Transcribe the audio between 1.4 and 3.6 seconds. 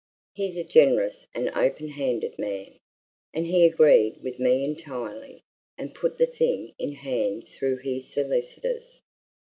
open handed man, and